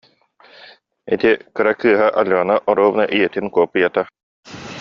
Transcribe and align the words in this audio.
Ити 1.13 1.31
кыра 1.55 1.73
кыыһа 1.79 2.07
Алена 2.19 2.55
оруобуна 2.69 3.05
ийэтин 3.17 3.45
куоппуйата 3.53 4.03